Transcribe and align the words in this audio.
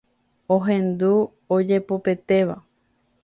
ohendu 0.55 1.11
ojepopetéva. 1.55 2.57